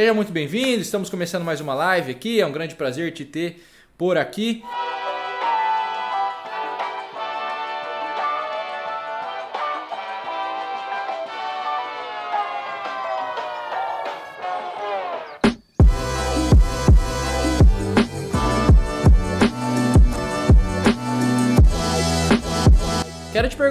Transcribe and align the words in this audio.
Seja 0.00 0.14
muito 0.14 0.32
bem-vindo, 0.32 0.80
estamos 0.80 1.10
começando 1.10 1.44
mais 1.44 1.60
uma 1.60 1.74
live 1.74 2.10
aqui, 2.10 2.40
é 2.40 2.46
um 2.46 2.50
grande 2.50 2.74
prazer 2.74 3.12
te 3.12 3.22
ter 3.22 3.62
por 3.98 4.16
aqui. 4.16 4.64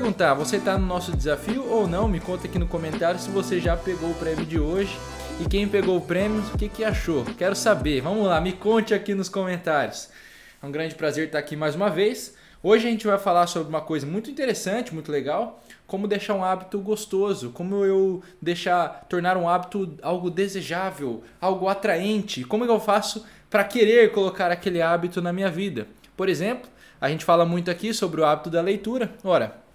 Perguntar, 0.10 0.34
você 0.34 0.58
está 0.58 0.76
no 0.76 0.88
nosso 0.88 1.16
desafio 1.16 1.64
ou 1.70 1.88
não? 1.88 2.08
Me 2.08 2.20
conta 2.20 2.48
aqui 2.48 2.58
no 2.58 2.66
comentário 2.66 3.20
se 3.20 3.30
você 3.30 3.60
já 3.60 3.78
pegou 3.78 4.10
o 4.10 4.16
prêmio 4.16 4.44
de 4.44 4.60
hoje 4.60 4.98
e 5.40 5.48
quem 5.48 5.68
pegou 5.68 5.98
o 5.98 6.02
prêmio, 6.02 6.42
o 6.52 6.58
que, 6.58 6.68
que 6.68 6.84
achou? 6.84 7.24
Quero 7.38 7.56
saber. 7.56 8.02
Vamos 8.02 8.26
lá, 8.26 8.42
me 8.42 8.54
conte 8.54 8.92
aqui 8.92 9.14
nos 9.14 9.30
comentários. 9.30 10.10
É 10.64 10.66
um 10.66 10.72
grande 10.72 10.96
prazer 10.96 11.28
estar 11.28 11.38
aqui 11.38 11.56
mais 11.56 11.76
uma 11.76 11.92
vez. 11.92 12.34
Hoje 12.64 12.88
a 12.88 12.90
gente 12.90 13.06
vai 13.06 13.20
falar 13.20 13.46
sobre 13.46 13.70
uma 13.70 13.82
coisa 13.82 14.08
muito 14.08 14.32
interessante, 14.32 14.96
muito 14.96 15.12
legal, 15.12 15.62
como 15.86 16.08
deixar 16.08 16.34
um 16.34 16.44
hábito 16.44 16.80
gostoso, 16.80 17.52
como 17.52 17.86
eu 17.86 18.24
deixar 18.42 19.06
tornar 19.08 19.38
um 19.38 19.48
hábito 19.48 19.96
algo 20.02 20.32
desejável, 20.32 21.24
algo 21.40 21.68
atraente, 21.68 22.44
como 22.44 22.66
eu 22.66 22.80
faço 22.80 23.24
para 23.48 23.64
querer 23.64 24.12
colocar 24.12 24.50
aquele 24.50 24.82
hábito 24.82 25.22
na 25.22 25.32
minha 25.32 25.52
vida. 25.52 25.86
Por 26.18 26.30
exemplo, 26.30 26.68
a 27.00 27.10
gente 27.10 27.24
fala 27.24 27.46
muito 27.46 27.70
aqui 27.70 27.94
sobre 27.94 28.22
o 28.22 28.26
hábito 28.26 28.50
da 28.50 28.60
leitura. 28.60 29.12
Ora, 29.24 29.69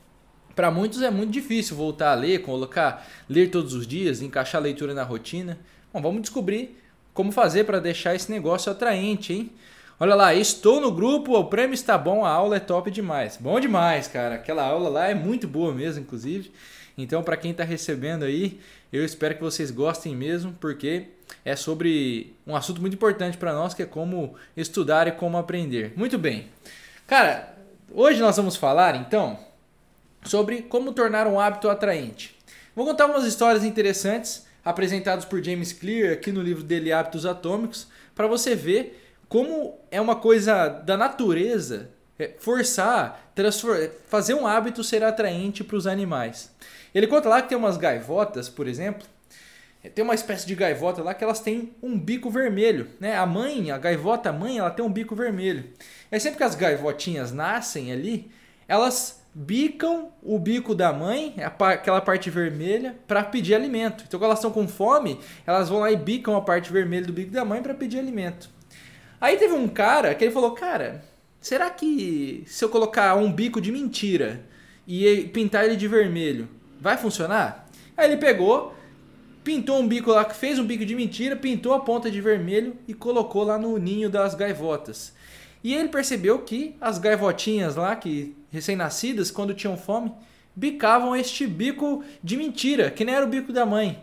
para 0.55 0.71
muitos 0.71 1.03
é 1.03 1.11
muito 1.11 1.31
difícil 1.31 1.77
voltar 1.77 2.13
a 2.13 2.15
ler, 2.15 2.43
colocar, 2.43 3.07
ler 3.29 3.51
todos 3.51 3.75
os 3.75 3.87
dias, 3.87 4.23
encaixar 4.23 4.61
a 4.61 4.65
leitura 4.65 4.95
na 4.95 5.03
rotina. 5.03 5.59
Bom, 5.93 6.01
vamos 6.01 6.23
descobrir 6.23 6.81
como 7.13 7.33
fazer 7.33 7.65
para 7.65 7.79
deixar 7.79 8.15
esse 8.15 8.31
negócio 8.31 8.71
atraente, 8.71 9.33
hein? 9.33 9.51
Olha 9.99 10.17
lá, 10.17 10.35
estou 10.35 10.81
no 10.81 10.91
grupo, 10.91 11.39
o 11.39 11.45
prêmio 11.45 11.75
está 11.75 11.97
bom, 11.97 12.25
a 12.25 12.31
aula 12.31 12.57
é 12.57 12.61
top 12.61 12.91
demais. 12.91 13.37
Bom 13.37 13.61
demais, 13.61 14.09
cara. 14.09 14.35
Aquela 14.35 14.65
aula 14.65 14.89
lá 14.89 15.09
é 15.09 15.15
muito 15.15 15.47
boa 15.47 15.73
mesmo, 15.73 16.03
inclusive. 16.03 16.51
Então, 16.99 17.23
para 17.23 17.37
quem 17.37 17.53
está 17.53 17.63
recebendo 17.63 18.25
aí, 18.25 18.61
eu 18.93 19.05
espero 19.05 19.37
que 19.37 19.41
vocês 19.41 19.71
gostem 19.71 20.15
mesmo, 20.15 20.53
porque 20.61 21.07
é 21.45 21.55
sobre 21.55 22.35
um 22.47 22.57
assunto 22.57 22.81
muito 22.81 22.95
importante 22.95 23.37
para 23.37 23.53
nós, 23.53 23.73
que 23.73 23.83
é 23.83 23.87
como 23.87 24.35
estudar 24.57 25.07
e 25.07 25.13
como 25.13 25.37
aprender. 25.37 25.93
Muito 25.97 26.19
bem. 26.19 26.49
Cara, 27.07 27.55
hoje 27.93 28.21
nós 28.21 28.37
vamos 28.37 28.57
falar 28.57 28.97
então 28.97 29.39
sobre 30.25 30.63
como 30.63 30.93
tornar 30.93 31.27
um 31.27 31.39
hábito 31.39 31.69
atraente. 31.69 32.37
Vou 32.75 32.85
contar 32.85 33.07
umas 33.07 33.25
histórias 33.25 33.65
interessantes 33.65 34.47
apresentadas 34.65 35.25
por 35.25 35.43
James 35.43 35.73
Clear 35.73 36.13
aqui 36.13 36.33
no 36.33 36.43
livro 36.43 36.63
dele 36.63 36.93
Hábitos 36.93 37.27
Atômicos, 37.27 37.87
para 38.15 38.27
você 38.27 38.55
ver 38.55 39.01
como 39.29 39.79
é 39.91 40.01
uma 40.01 40.17
coisa 40.17 40.69
da 40.69 40.97
natureza 40.97 41.91
é, 42.19 42.33
forçar, 42.39 43.33
fazer 44.09 44.35
um 44.35 44.47
hábito 44.47 44.83
ser 44.83 45.03
atraente 45.03 45.63
para 45.65 45.77
os 45.77 45.87
animais. 45.87 46.51
Ele 46.95 47.07
conta 47.07 47.29
lá 47.29 47.43
que 47.43 47.49
tem 47.49 47.59
umas 47.59 47.77
gaivotas, 47.77 48.49
por 48.49 48.69
exemplo, 48.69 49.07
é, 49.83 49.89
tem 49.89 50.05
uma 50.05 50.15
espécie 50.15 50.47
de 50.47 50.55
gaivota 50.55 51.03
lá 51.03 51.13
que 51.13 51.25
elas 51.25 51.41
têm 51.41 51.75
um 51.83 51.99
bico 51.99 52.31
vermelho, 52.31 52.89
né? 52.99 53.17
A 53.17 53.27
mãe, 53.27 53.71
a 53.71 53.79
gaivota 53.79 54.33
mãe, 54.33 54.59
ela 54.59 54.71
tem 54.71 54.85
um 54.85 54.93
bico 54.93 55.15
vermelho. 55.15 55.65
É 56.11 56.19
sempre 56.19 56.39
que 56.39 56.45
as 56.45 56.55
gaivotinhas 56.55 57.33
nascem 57.33 57.93
ali, 57.93 58.31
elas 58.67 59.24
bicam 59.35 60.13
o 60.23 60.39
bico 60.39 60.75
da 60.75 60.93
mãe, 60.93 61.35
aquela 61.39 62.01
parte 62.01 62.31
vermelha, 62.31 62.95
para 63.07 63.25
pedir 63.25 63.55
alimento. 63.55 64.05
Então, 64.07 64.21
quando 64.21 64.27
elas 64.27 64.39
estão 64.39 64.53
com 64.53 64.69
fome, 64.69 65.19
elas 65.45 65.69
vão 65.69 65.81
lá 65.81 65.91
e 65.91 65.97
bicam 65.97 66.37
a 66.37 66.41
parte 66.41 66.73
vermelha 66.73 67.07
do 67.07 67.13
bico 67.13 67.33
da 67.33 67.45
mãe 67.45 67.61
para 67.61 67.75
pedir 67.75 67.99
alimento. 67.99 68.49
Aí 69.21 69.37
teve 69.37 69.55
um 69.55 69.67
cara 69.67 70.15
que 70.15 70.25
ele 70.25 70.33
falou: 70.33 70.53
Cara, 70.53 71.05
será 71.41 71.69
que 71.69 72.45
se 72.47 72.65
eu 72.65 72.69
colocar 72.69 73.17
um 73.17 73.33
bico 73.33 73.61
de 73.61 73.73
mentira 73.73 74.45
e 74.87 75.29
pintar 75.33 75.65
ele 75.65 75.77
de 75.77 75.89
vermelho, 75.89 76.49
vai 76.81 76.97
funcionar? 76.97 77.69
Aí 77.97 78.07
ele 78.07 78.17
pegou, 78.17 78.75
pintou 79.43 79.79
um 79.81 79.89
bico 79.89 80.11
lá, 80.11 80.29
fez 80.31 80.59
um 80.59 80.65
bico 80.65 80.85
de 80.85 80.95
mentira, 80.95 81.35
pintou 81.35 81.73
a 81.73 81.81
ponta 81.81 82.11
de 82.11 82.21
vermelho 82.21 82.77
e 82.87 82.95
colocou 82.95 83.43
lá 83.43 83.59
no 83.59 83.79
ninho 83.79 84.09
das 84.09 84.35
gaivotas. 84.35 85.13
E 85.63 85.75
ele 85.75 85.89
percebeu 85.89 86.41
que 86.41 86.77
as 86.79 86.99
gaivotinhas 86.99 87.77
lá, 87.77 87.97
que 87.97 88.37
recém-nascidas, 88.55 89.33
quando 89.33 89.53
tinham 89.53 89.77
fome, 89.77 90.13
bicavam 90.55 91.17
este 91.17 91.45
bico 91.45 92.05
de 92.23 92.37
mentira, 92.37 92.89
que 92.89 93.05
nem 93.05 93.15
era 93.15 93.27
o 93.27 93.29
bico 93.29 93.53
da 93.53 93.67
mãe. 93.67 94.03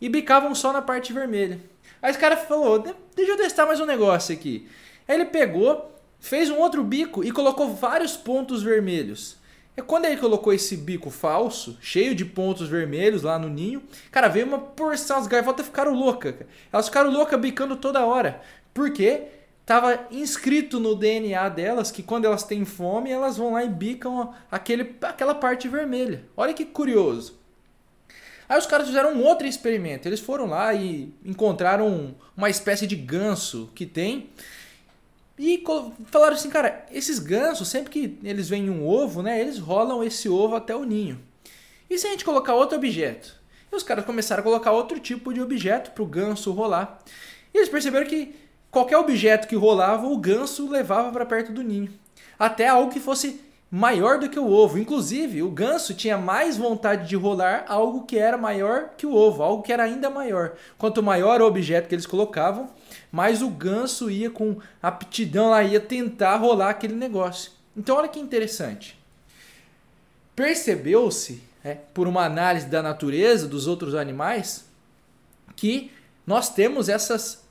E 0.00 0.08
bicavam 0.08 0.54
só 0.54 0.72
na 0.72 0.80
parte 0.80 1.12
vermelha. 1.12 1.60
Aí 2.00 2.10
esse 2.10 2.18
cara 2.18 2.36
falou: 2.36 2.78
deixa 3.14 3.32
eu 3.32 3.36
testar 3.36 3.66
mais 3.66 3.78
um 3.78 3.84
negócio 3.84 4.34
aqui. 4.34 4.66
Aí 5.06 5.16
ele 5.16 5.26
pegou, 5.26 5.94
fez 6.18 6.48
um 6.48 6.56
outro 6.56 6.82
bico 6.82 7.22
e 7.22 7.30
colocou 7.30 7.74
vários 7.74 8.16
pontos 8.16 8.62
vermelhos. 8.62 9.36
E 9.76 9.82
quando 9.82 10.06
ele 10.06 10.16
colocou 10.16 10.52
esse 10.52 10.76
bico 10.78 11.10
falso, 11.10 11.76
cheio 11.80 12.14
de 12.14 12.24
pontos 12.24 12.68
vermelhos 12.68 13.22
lá 13.22 13.38
no 13.38 13.50
ninho, 13.50 13.82
cara, 14.10 14.28
veio 14.28 14.46
uma 14.46 14.58
porção, 14.58 15.18
as 15.18 15.26
gaivotas 15.26 15.66
ficaram 15.66 15.94
loucas. 15.94 16.34
Elas 16.72 16.86
ficaram 16.86 17.10
loucas 17.10 17.38
bicando 17.38 17.76
toda 17.76 18.04
hora. 18.06 18.40
Por 18.72 18.90
quê? 18.92 19.24
Estava 19.70 20.08
inscrito 20.10 20.80
no 20.80 20.96
DNA 20.96 21.48
delas 21.48 21.92
que 21.92 22.02
quando 22.02 22.24
elas 22.24 22.42
têm 22.42 22.64
fome, 22.64 23.08
elas 23.08 23.36
vão 23.36 23.52
lá 23.52 23.62
e 23.62 23.68
bicam 23.68 24.34
aquele, 24.50 24.96
aquela 25.00 25.32
parte 25.32 25.68
vermelha. 25.68 26.24
Olha 26.36 26.52
que 26.52 26.64
curioso. 26.64 27.38
Aí 28.48 28.58
os 28.58 28.66
caras 28.66 28.88
fizeram 28.88 29.14
um 29.14 29.22
outro 29.22 29.46
experimento. 29.46 30.08
Eles 30.08 30.18
foram 30.18 30.46
lá 30.46 30.74
e 30.74 31.14
encontraram 31.24 32.16
uma 32.36 32.50
espécie 32.50 32.84
de 32.84 32.96
ganso 32.96 33.70
que 33.72 33.86
tem. 33.86 34.30
E 35.38 35.62
falaram 36.06 36.34
assim, 36.34 36.50
cara, 36.50 36.84
esses 36.90 37.20
gansos, 37.20 37.68
sempre 37.68 37.90
que 37.90 38.18
eles 38.24 38.48
veem 38.48 38.68
um 38.68 38.84
ovo, 38.84 39.22
né, 39.22 39.40
eles 39.40 39.58
rolam 39.58 40.02
esse 40.02 40.28
ovo 40.28 40.56
até 40.56 40.74
o 40.74 40.82
ninho. 40.82 41.20
E 41.88 41.96
se 41.96 42.08
a 42.08 42.10
gente 42.10 42.24
colocar 42.24 42.54
outro 42.54 42.76
objeto? 42.76 43.36
E 43.70 43.76
os 43.76 43.84
caras 43.84 44.04
começaram 44.04 44.40
a 44.40 44.44
colocar 44.44 44.72
outro 44.72 44.98
tipo 44.98 45.32
de 45.32 45.40
objeto 45.40 45.92
para 45.92 46.02
o 46.02 46.06
ganso 46.06 46.50
rolar. 46.50 46.98
E 47.54 47.58
eles 47.58 47.68
perceberam 47.68 48.06
que 48.06 48.34
Qualquer 48.70 48.98
objeto 48.98 49.48
que 49.48 49.56
rolava, 49.56 50.06
o 50.06 50.16
ganso 50.16 50.70
levava 50.70 51.10
para 51.10 51.26
perto 51.26 51.52
do 51.52 51.62
ninho. 51.62 51.92
Até 52.38 52.68
algo 52.68 52.92
que 52.92 53.00
fosse 53.00 53.40
maior 53.70 54.18
do 54.18 54.28
que 54.28 54.38
o 54.38 54.50
ovo. 54.50 54.78
Inclusive, 54.78 55.42
o 55.42 55.50
ganso 55.50 55.94
tinha 55.94 56.18
mais 56.18 56.56
vontade 56.56 57.08
de 57.08 57.16
rolar 57.16 57.64
algo 57.68 58.04
que 58.04 58.18
era 58.18 58.36
maior 58.36 58.90
que 58.96 59.06
o 59.06 59.14
ovo, 59.14 59.42
algo 59.42 59.62
que 59.62 59.72
era 59.72 59.84
ainda 59.84 60.10
maior. 60.10 60.54
Quanto 60.76 61.02
maior 61.02 61.40
o 61.40 61.46
objeto 61.46 61.88
que 61.88 61.94
eles 61.94 62.06
colocavam, 62.06 62.68
mais 63.12 63.42
o 63.42 63.48
ganso 63.48 64.10
ia 64.10 64.30
com 64.30 64.56
aptidão 64.82 65.50
lá, 65.50 65.62
ia 65.62 65.80
tentar 65.80 66.36
rolar 66.36 66.70
aquele 66.70 66.94
negócio. 66.94 67.52
Então, 67.76 67.96
olha 67.96 68.08
que 68.08 68.18
interessante. 68.18 68.98
Percebeu-se, 70.34 71.42
é, 71.62 71.74
por 71.74 72.08
uma 72.08 72.24
análise 72.24 72.66
da 72.66 72.82
natureza 72.82 73.46
dos 73.46 73.66
outros 73.66 73.94
animais, 73.94 74.64
que 75.54 75.92
nós 76.26 76.48
temos 76.48 76.88
essas 76.88 77.44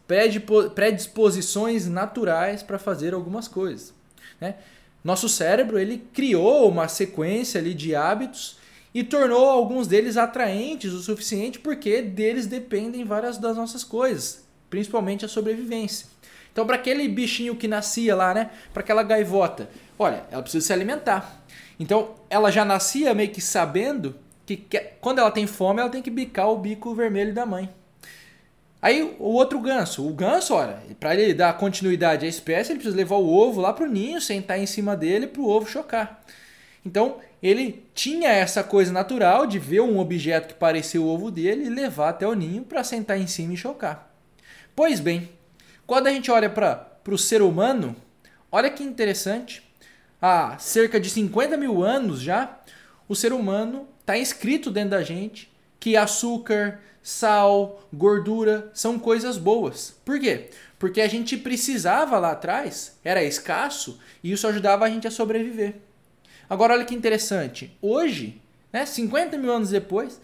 predisposições 0.74 1.88
naturais 1.88 2.64
para 2.64 2.80
fazer 2.80 3.14
algumas 3.14 3.48
coisas. 3.48 3.94
Né? 4.42 4.56
Nosso 5.04 5.30
cérebro 5.30 5.78
ele 5.78 6.00
criou 6.14 6.68
uma 6.68 6.88
sequência 6.88 7.60
ali 7.60 7.74
de 7.74 7.96
hábitos 7.96 8.58
e 8.94 9.04
tornou 9.04 9.48
alguns 9.48 9.88
deles 9.88 10.18
atraentes 10.18 10.94
o 10.94 11.02
suficiente 11.02 11.60
porque 11.60 12.02
deles 12.02 12.48
dependem 12.48 13.06
várias 13.06 13.38
das 13.38 13.56
nossas 13.56 13.84
coisas, 13.84 14.46
principalmente 14.70 15.24
a 15.24 15.28
sobrevivência. 15.28 16.08
Então, 16.52 16.66
para 16.66 16.76
aquele 16.76 17.08
bichinho 17.08 17.56
que 17.56 17.68
nascia 17.68 18.16
lá, 18.16 18.34
né, 18.34 18.50
para 18.74 18.82
aquela 18.82 19.04
gaivota, 19.04 19.70
olha, 19.98 20.24
ela 20.32 20.42
precisa 20.42 20.66
se 20.66 20.74
alimentar. 20.74 21.44
Então, 21.80 22.16
ela 22.30 22.52
já 22.52 22.66
nascia 22.66 23.14
meio 23.14 23.30
que 23.30 23.40
sabendo 23.40 24.16
que 24.46 24.58
quando 25.00 25.20
ela 25.20 25.30
tem 25.30 25.46
fome, 25.46 25.80
ela 25.80 25.90
tem 25.90 26.02
que 26.02 26.10
bicar 26.10 26.50
o 26.50 26.58
bico 26.58 26.94
vermelho 26.96 27.34
da 27.34 27.46
mãe. 27.46 27.70
Aí 28.82 29.16
o 29.20 29.34
outro 29.34 29.60
ganso, 29.60 30.08
o 30.08 30.14
ganso, 30.14 30.54
olha, 30.54 30.80
para 31.00 31.14
ele 31.14 31.34
dar 31.34 31.58
continuidade 31.58 32.26
à 32.26 32.30
espécie, 32.30 32.72
ele 32.72 32.80
precisa 32.80 32.96
levar 32.96 33.18
o 33.18 33.28
ovo 33.28 33.60
lá 33.60 33.74
para 33.74 33.86
o 33.86 33.92
ninho, 33.92 34.22
sentar 34.22 34.58
em 34.58 34.66
cima 34.66 34.96
dele 34.96 35.28
para 35.28 35.42
o 35.42 35.50
ovo 35.50 35.70
chocar. 35.70 36.24
Então 36.86 37.18
ele 37.44 37.84
tinha 37.94 38.30
essa 38.30 38.64
coisa 38.64 38.92
natural 38.92 39.46
de 39.46 39.60
ver 39.60 39.82
um 39.82 40.00
objeto 40.00 40.50
que 40.50 40.54
parecia 40.54 41.02
o 41.02 41.08
ovo 41.08 41.30
dele 41.30 41.66
e 41.66 41.70
levar 41.70 42.10
até 42.10 42.26
o 42.26 42.34
ninho 42.34 42.64
para 42.64 42.84
sentar 42.84 43.20
em 43.20 43.28
cima 43.28 43.54
e 43.54 43.58
chocar. 43.58 44.14
Pois 44.74 45.02
bem, 45.02 45.30
quando 45.86 46.08
a 46.08 46.12
gente 46.12 46.32
olha 46.32 46.50
para 46.50 46.88
o 47.08 47.18
ser 47.18 47.42
humano, 47.42 47.96
olha 48.50 48.70
que 48.70 48.84
interessante, 48.84 49.62
há 50.22 50.58
cerca 50.58 51.00
de 51.00 51.10
50 51.10 51.58
mil 51.58 51.84
anos 51.84 52.22
já, 52.22 52.60
o 53.10 53.16
ser 53.16 53.34
humano 53.34 53.88
está 54.00 54.18
inscrito 54.18 54.72
dentro 54.72 54.92
da 54.92 55.04
gente 55.04 55.52
que 55.80 55.98
açúcar, 55.98 56.80
sal, 57.10 57.88
gordura 57.94 58.70
são 58.74 59.00
coisas 59.00 59.38
boas. 59.38 59.96
Por 60.06 60.20
quê? 60.20 60.50
Porque 60.78 61.02
a 61.02 61.08
gente 61.08 61.36
precisava 61.36 62.20
lá 62.20 62.32
atrás, 62.32 62.98
era 63.04 63.24
escasso, 63.24 64.00
e 64.24 64.32
isso 64.32 64.48
ajudava 64.48 64.86
a 64.86 64.90
gente 64.90 65.08
a 65.08 65.12
sobreviver. 65.12 65.76
Agora 66.50 66.74
olha 66.74 66.86
que 66.86 66.96
interessante, 66.96 67.76
hoje, 67.82 68.42
né, 68.72 68.86
50 68.86 69.38
mil 69.38 69.52
anos 69.52 69.70
depois, 69.70 70.22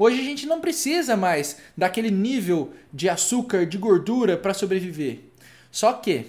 Hoje 0.00 0.20
a 0.20 0.24
gente 0.24 0.46
não 0.46 0.60
precisa 0.60 1.16
mais 1.16 1.56
daquele 1.76 2.08
nível 2.08 2.72
de 2.92 3.08
açúcar, 3.08 3.66
de 3.66 3.76
gordura 3.76 4.36
para 4.36 4.54
sobreviver. 4.54 5.22
Só 5.72 5.92
que 5.92 6.24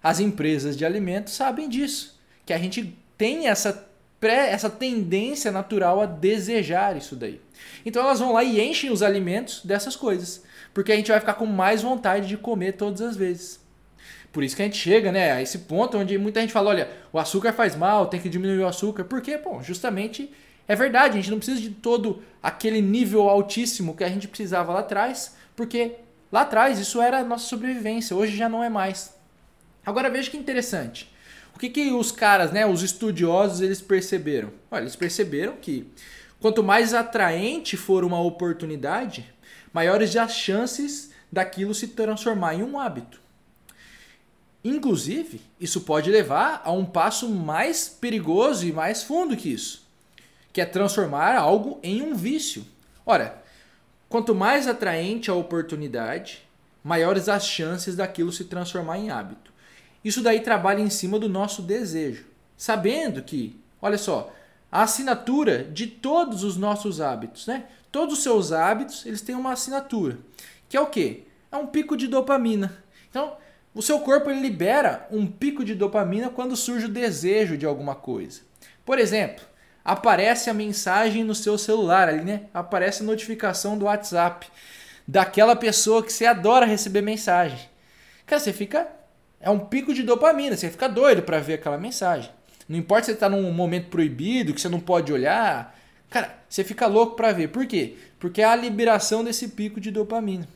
as 0.00 0.20
empresas 0.20 0.76
de 0.76 0.84
alimentos 0.84 1.32
sabem 1.32 1.68
disso, 1.68 2.16
que 2.46 2.52
a 2.52 2.58
gente 2.58 2.96
tem 3.16 3.48
essa 3.48 3.87
pré, 4.20 4.50
essa 4.50 4.68
tendência 4.68 5.50
natural 5.50 6.00
a 6.00 6.06
desejar 6.06 6.96
isso 6.96 7.14
daí. 7.14 7.40
Então 7.84 8.02
elas 8.02 8.20
vão 8.20 8.32
lá 8.32 8.42
e 8.42 8.60
enchem 8.60 8.90
os 8.90 9.02
alimentos 9.02 9.64
dessas 9.64 9.96
coisas, 9.96 10.42
porque 10.74 10.92
a 10.92 10.96
gente 10.96 11.10
vai 11.10 11.20
ficar 11.20 11.34
com 11.34 11.46
mais 11.46 11.82
vontade 11.82 12.26
de 12.26 12.36
comer 12.36 12.72
todas 12.72 13.00
as 13.00 13.16
vezes. 13.16 13.60
Por 14.32 14.44
isso 14.44 14.54
que 14.54 14.62
a 14.62 14.64
gente 14.64 14.76
chega 14.76 15.10
né, 15.10 15.32
a 15.32 15.42
esse 15.42 15.60
ponto 15.60 15.96
onde 15.96 16.18
muita 16.18 16.40
gente 16.40 16.52
fala: 16.52 16.70
olha, 16.70 16.90
o 17.12 17.18
açúcar 17.18 17.52
faz 17.52 17.74
mal, 17.74 18.06
tem 18.06 18.20
que 18.20 18.28
diminuir 18.28 18.60
o 18.60 18.66
açúcar. 18.66 19.04
Por 19.04 19.22
quê? 19.22 19.38
Bom, 19.38 19.62
justamente 19.62 20.30
é 20.68 20.76
verdade, 20.76 21.14
a 21.14 21.20
gente 21.20 21.30
não 21.30 21.38
precisa 21.38 21.60
de 21.60 21.70
todo 21.70 22.22
aquele 22.42 22.82
nível 22.82 23.28
altíssimo 23.28 23.96
que 23.96 24.04
a 24.04 24.08
gente 24.08 24.28
precisava 24.28 24.70
lá 24.70 24.80
atrás, 24.80 25.34
porque 25.56 25.92
lá 26.30 26.42
atrás 26.42 26.78
isso 26.78 27.00
era 27.00 27.20
a 27.20 27.24
nossa 27.24 27.46
sobrevivência, 27.46 28.14
hoje 28.14 28.36
já 28.36 28.50
não 28.50 28.62
é 28.62 28.68
mais. 28.68 29.14
Agora 29.84 30.10
veja 30.10 30.30
que 30.30 30.36
interessante. 30.36 31.10
O 31.58 31.60
que, 31.60 31.70
que 31.70 31.90
os 31.90 32.12
caras, 32.12 32.52
né, 32.52 32.64
os 32.64 32.84
estudiosos, 32.84 33.60
eles 33.60 33.80
perceberam? 33.80 34.52
Olha, 34.70 34.82
eles 34.82 34.94
perceberam 34.94 35.56
que 35.56 35.90
quanto 36.38 36.62
mais 36.62 36.94
atraente 36.94 37.76
for 37.76 38.04
uma 38.04 38.22
oportunidade, 38.22 39.28
maiores 39.72 40.14
as 40.14 40.36
chances 40.36 41.10
daquilo 41.32 41.74
se 41.74 41.88
transformar 41.88 42.54
em 42.54 42.62
um 42.62 42.78
hábito. 42.78 43.20
Inclusive, 44.62 45.40
isso 45.58 45.80
pode 45.80 46.08
levar 46.12 46.62
a 46.64 46.70
um 46.70 46.84
passo 46.84 47.28
mais 47.28 47.88
perigoso 47.88 48.64
e 48.64 48.72
mais 48.72 49.02
fundo 49.02 49.36
que 49.36 49.52
isso 49.52 49.88
que 50.52 50.60
é 50.60 50.64
transformar 50.66 51.34
algo 51.36 51.80
em 51.82 52.02
um 52.02 52.14
vício. 52.14 52.64
Ora, 53.04 53.42
quanto 54.08 54.32
mais 54.32 54.68
atraente 54.68 55.28
a 55.28 55.34
oportunidade, 55.34 56.46
maiores 56.84 57.28
as 57.28 57.44
chances 57.44 57.96
daquilo 57.96 58.32
se 58.32 58.44
transformar 58.44 58.98
em 58.98 59.10
hábito. 59.10 59.52
Isso 60.04 60.22
daí 60.22 60.40
trabalha 60.40 60.80
em 60.80 60.90
cima 60.90 61.18
do 61.18 61.28
nosso 61.28 61.62
desejo, 61.62 62.26
sabendo 62.56 63.22
que, 63.22 63.58
olha 63.80 63.98
só, 63.98 64.32
a 64.70 64.82
assinatura 64.82 65.64
de 65.64 65.86
todos 65.86 66.44
os 66.44 66.56
nossos 66.56 67.00
hábitos, 67.00 67.46
né? 67.46 67.64
Todos 67.90 68.18
os 68.18 68.22
seus 68.22 68.52
hábitos, 68.52 69.06
eles 69.06 69.22
têm 69.22 69.34
uma 69.34 69.52
assinatura, 69.52 70.18
que 70.68 70.76
é 70.76 70.80
o 70.80 70.86
quê? 70.86 71.24
É 71.50 71.56
um 71.56 71.66
pico 71.66 71.96
de 71.96 72.06
dopamina. 72.06 72.84
Então, 73.08 73.36
o 73.74 73.80
seu 73.82 74.00
corpo 74.00 74.28
ele 74.28 74.40
libera 74.40 75.06
um 75.10 75.26
pico 75.26 75.64
de 75.64 75.74
dopamina 75.74 76.28
quando 76.28 76.56
surge 76.56 76.86
o 76.86 76.90
desejo 76.90 77.56
de 77.56 77.64
alguma 77.64 77.94
coisa. 77.94 78.40
Por 78.84 78.98
exemplo, 78.98 79.44
aparece 79.84 80.50
a 80.50 80.54
mensagem 80.54 81.24
no 81.24 81.34
seu 81.34 81.56
celular 81.56 82.08
ali, 82.08 82.22
né? 82.22 82.42
Aparece 82.52 83.02
a 83.02 83.06
notificação 83.06 83.78
do 83.78 83.86
WhatsApp 83.86 84.46
daquela 85.06 85.56
pessoa 85.56 86.02
que 86.02 86.12
você 86.12 86.26
adora 86.26 86.66
receber 86.66 87.00
mensagem. 87.00 87.58
Cara, 88.26 88.40
você 88.40 88.52
fica 88.52 88.86
é 89.40 89.50
um 89.50 89.58
pico 89.58 89.94
de 89.94 90.02
dopamina, 90.02 90.56
você 90.56 90.68
fica 90.70 90.88
doido 90.88 91.22
para 91.22 91.38
ver 91.38 91.54
aquela 91.54 91.78
mensagem. 91.78 92.30
Não 92.68 92.76
importa 92.76 93.04
se 93.04 93.06
você 93.06 93.14
está 93.14 93.28
num 93.28 93.50
momento 93.52 93.88
proibido, 93.88 94.52
que 94.52 94.60
você 94.60 94.68
não 94.68 94.80
pode 94.80 95.12
olhar, 95.12 95.74
cara, 96.10 96.34
você 96.48 96.62
fica 96.62 96.86
louco 96.86 97.16
para 97.16 97.32
ver. 97.32 97.48
Por 97.48 97.66
quê? 97.66 97.96
Porque 98.18 98.42
é 98.42 98.44
a 98.44 98.56
liberação 98.56 99.24
desse 99.24 99.48
pico 99.48 99.80
de 99.80 99.90
dopamina. 99.90 100.46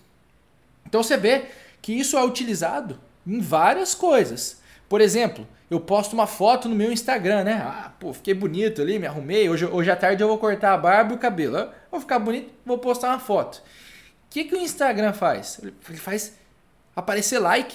Então 0.87 1.03
você 1.03 1.17
vê 1.17 1.47
que 1.81 1.93
isso 1.93 2.19
é 2.19 2.25
utilizado 2.25 3.01
em 3.27 3.41
várias 3.41 3.95
coisas. 3.95 4.61
Por 4.89 5.01
exemplo, 5.01 5.47
eu 5.71 5.81
posto 5.81 6.13
uma 6.13 6.27
foto 6.27 6.69
no 6.69 6.77
meu 6.77 6.93
Instagram, 6.93 7.45
né? 7.45 7.63
Ah, 7.65 7.93
pô, 7.99 8.13
fiquei 8.13 8.35
bonito 8.35 8.83
ali, 8.83 8.99
me 8.99 9.07
arrumei. 9.07 9.49
Hoje, 9.49 9.65
hoje 9.65 9.91
à 9.91 9.97
tarde 9.97 10.23
eu 10.23 10.29
vou 10.29 10.37
cortar 10.37 10.75
a 10.75 10.77
barba 10.77 11.13
e 11.13 11.17
o 11.17 11.19
cabelo. 11.19 11.57
Eu 11.57 11.71
vou 11.91 12.01
ficar 12.01 12.19
bonito, 12.19 12.53
vou 12.67 12.77
postar 12.77 13.09
uma 13.09 13.19
foto. 13.19 13.57
O 13.57 13.63
que, 14.29 14.45
que 14.45 14.55
o 14.55 14.59
Instagram 14.59 15.15
faz? 15.15 15.61
Ele 15.63 15.97
faz 15.97 16.35
aparecer 16.95 17.39
like. 17.39 17.75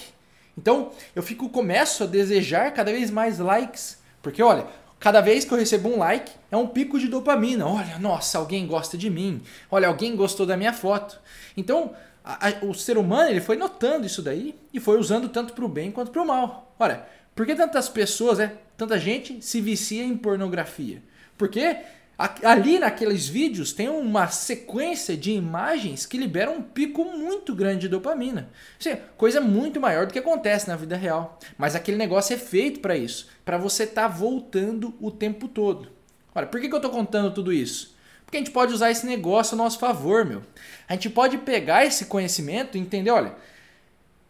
Então 0.58 0.90
eu 1.14 1.22
fico 1.22 1.48
começo 1.48 2.02
a 2.02 2.06
desejar 2.06 2.72
cada 2.72 2.90
vez 2.90 3.10
mais 3.10 3.38
likes. 3.38 3.98
Porque 4.20 4.42
olha, 4.42 4.66
cada 4.98 5.20
vez 5.20 5.44
que 5.44 5.54
eu 5.54 5.58
recebo 5.58 5.88
um 5.88 5.98
like 5.98 6.32
é 6.50 6.56
um 6.56 6.66
pico 6.66 6.98
de 6.98 7.06
dopamina. 7.06 7.66
Olha, 7.66 7.98
nossa, 7.98 8.38
alguém 8.38 8.66
gosta 8.66 8.98
de 8.98 9.08
mim. 9.08 9.40
Olha, 9.70 9.86
alguém 9.86 10.16
gostou 10.16 10.44
da 10.44 10.56
minha 10.56 10.72
foto. 10.72 11.20
Então 11.56 11.94
a, 12.24 12.48
a, 12.48 12.64
o 12.64 12.74
ser 12.74 12.98
humano 12.98 13.30
ele 13.30 13.40
foi 13.40 13.56
notando 13.56 14.04
isso 14.04 14.20
daí 14.20 14.54
e 14.74 14.80
foi 14.80 14.98
usando 14.98 15.28
tanto 15.28 15.52
para 15.52 15.64
o 15.64 15.68
bem 15.68 15.92
quanto 15.92 16.10
para 16.10 16.22
o 16.22 16.26
mal. 16.26 16.74
Olha, 16.78 17.06
por 17.34 17.46
que 17.46 17.54
tantas 17.54 17.88
pessoas, 17.88 18.38
né, 18.38 18.52
tanta 18.76 18.98
gente 18.98 19.40
se 19.40 19.60
vicia 19.60 20.02
em 20.02 20.16
pornografia? 20.16 21.00
Porque 21.36 21.76
ali 22.18 22.78
naqueles 22.80 23.28
vídeos 23.28 23.72
tem 23.72 23.88
uma 23.88 24.26
sequência 24.26 25.16
de 25.16 25.30
imagens 25.30 26.04
que 26.04 26.18
liberam 26.18 26.56
um 26.56 26.62
pico 26.62 27.04
muito 27.04 27.54
grande 27.54 27.82
de 27.82 27.88
dopamina. 27.88 28.50
Sim, 28.78 28.96
coisa 29.16 29.40
muito 29.40 29.80
maior 29.80 30.06
do 30.06 30.12
que 30.12 30.18
acontece 30.18 30.66
na 30.66 30.74
vida 30.74 30.96
real. 30.96 31.38
Mas 31.56 31.76
aquele 31.76 31.96
negócio 31.96 32.34
é 32.34 32.38
feito 32.38 32.80
para 32.80 32.96
isso, 32.96 33.28
para 33.44 33.56
você 33.56 33.84
estar 33.84 34.02
tá 34.02 34.08
voltando 34.08 34.94
o 35.00 35.10
tempo 35.10 35.46
todo. 35.46 35.88
Olha, 36.34 36.46
por 36.46 36.60
que, 36.60 36.68
que 36.68 36.74
eu 36.74 36.78
estou 36.78 36.90
contando 36.90 37.32
tudo 37.32 37.52
isso? 37.52 37.96
Porque 38.24 38.36
a 38.36 38.40
gente 38.40 38.50
pode 38.50 38.74
usar 38.74 38.90
esse 38.90 39.06
negócio 39.06 39.54
a 39.54 39.58
nosso 39.58 39.78
favor, 39.78 40.24
meu. 40.24 40.42
A 40.88 40.94
gente 40.94 41.08
pode 41.08 41.38
pegar 41.38 41.84
esse 41.84 42.06
conhecimento 42.06 42.76
e 42.76 42.80
entender, 42.80 43.10
olha, 43.10 43.34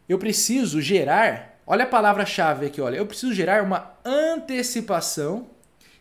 eu 0.09 0.19
preciso 0.19 0.81
gerar 0.81 1.59
Olha 1.71 1.85
a 1.85 1.87
palavra-chave 1.87 2.65
aqui, 2.65 2.81
olha. 2.81 2.97
Eu 2.97 3.05
preciso 3.05 3.35
gerar 3.35 3.63
uma 3.63 3.93
antecipação 4.03 5.51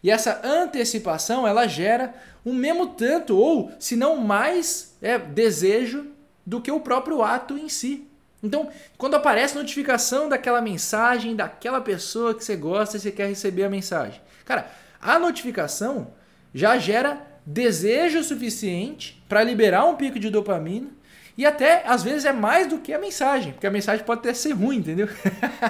e 0.04 0.12
essa 0.12 0.42
antecipação 0.44 1.48
ela 1.48 1.68
gera 1.68 2.14
o 2.46 2.52
um 2.52 2.54
mesmo 2.54 2.88
tanto 2.88 3.38
ou, 3.38 3.72
se 3.80 3.96
não 3.96 4.18
mais, 4.18 4.96
é, 5.02 5.18
desejo 5.18 6.08
do 6.46 6.62
que 6.62 6.72
o 6.72 6.80
próprio 6.80 7.22
ato 7.22 7.58
em 7.58 7.68
si. 7.68 8.08
Então, 8.42 8.70
quando 8.98 9.16
aparece 9.16 9.56
notificação 9.56 10.30
daquela 10.30 10.62
mensagem, 10.62 11.36
daquela 11.36 11.82
pessoa 11.82 12.34
que 12.34 12.44
você 12.44 12.56
gosta 12.56 12.96
e 12.96 13.00
você 13.00 13.12
quer 13.12 13.28
receber 13.28 13.64
a 13.64 13.70
mensagem, 13.70 14.22
cara, 14.46 14.72
a 15.02 15.18
notificação 15.18 16.14
já 16.54 16.78
gera 16.78 17.22
desejo 17.46 18.24
suficiente 18.24 19.22
para 19.28 19.44
liberar 19.44 19.86
um 19.86 19.96
pico 19.96 20.20
de 20.20 20.30
dopamina 20.30 20.90
e 21.38 21.46
até, 21.46 21.84
às 21.86 22.04
vezes, 22.04 22.26
é 22.26 22.34
mais 22.34 22.68
do 22.68 22.80
que 22.80 22.94
a 22.94 23.00
mensagem, 23.00 23.54
porque 23.54 23.68
a 23.68 23.72
mensagem 23.72 24.04
pode 24.06 24.22
até 24.22 24.34
ser 24.34 24.54
ruim, 24.54 24.78
entendeu? 24.78 25.08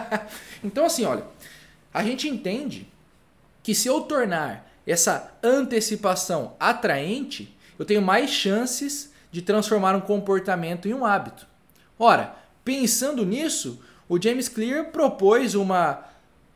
então, 0.64 0.86
assim, 0.86 1.04
olha, 1.04 1.24
a 1.94 2.04
gente 2.04 2.28
entende 2.28 2.88
que 3.68 3.76
se 3.76 3.90
eu 3.90 4.00
tornar 4.00 4.66
essa 4.88 5.30
antecipação 5.44 6.54
atraente, 6.58 7.54
eu 7.78 7.84
tenho 7.84 8.02
mais 8.02 8.30
chances 8.30 9.12
de 9.30 9.42
transformar 9.42 9.94
um 9.94 10.00
comportamento 10.00 10.88
em 10.88 10.94
um 10.94 11.06
hábito. 11.06 11.46
Ora, 12.00 12.34
pensando 12.64 13.26
nisso, 13.26 13.84
o 14.08 14.22
James 14.22 14.48
Clear 14.48 14.86
propôs 14.86 15.54
uma, 15.54 16.06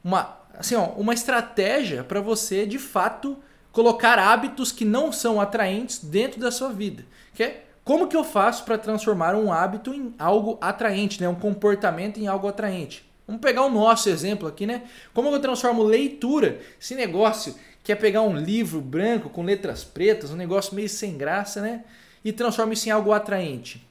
uma, 0.02 0.38
assim, 0.58 0.76
ó, 0.76 0.86
uma 0.92 1.14
estratégia 1.14 2.02
para 2.02 2.22
você 2.22 2.66
de 2.66 2.80
fato 2.80 3.38
colocar 3.74 4.18
hábitos 4.18 4.72
que 4.72 4.86
não 4.86 5.12
são 5.12 5.42
atraentes 5.42 6.00
dentro 6.02 6.40
da 6.40 6.50
sua 6.50 6.70
vida. 6.70 7.04
Que 7.34 7.44
é 7.44 7.66
como 7.84 8.08
que 8.08 8.16
eu 8.16 8.24
faço 8.24 8.64
para 8.64 8.78
transformar 8.78 9.36
um 9.36 9.52
hábito 9.52 9.94
em 9.94 10.16
algo 10.18 10.58
atraente, 10.62 11.20
né? 11.20 11.28
um 11.28 11.36
comportamento 11.36 12.22
em 12.22 12.28
algo 12.28 12.48
atraente? 12.48 13.11
Vamos 13.32 13.42
pegar 13.42 13.64
o 13.64 13.70
nosso 13.70 14.10
exemplo 14.10 14.46
aqui, 14.46 14.68
né? 14.68 14.84
Como 15.14 15.30
eu 15.30 15.40
transformo 15.40 15.84
leitura, 15.84 16.60
esse 16.78 16.94
negócio 16.96 17.56
que 17.82 17.90
é 17.90 17.96
pegar 17.96 18.24
um 18.24 18.36
livro 18.36 18.82
branco 18.82 19.30
com 19.30 19.42
letras 19.42 19.86
pretas, 19.86 20.32
um 20.32 20.36
negócio 20.36 20.76
meio 20.76 20.90
sem 20.90 21.18
graça, 21.18 21.62
né? 21.62 21.86
E 22.26 22.34
transformo 22.34 22.74
isso 22.74 22.90
em 22.90 22.92
algo 22.92 23.14
atraente. 23.14 23.88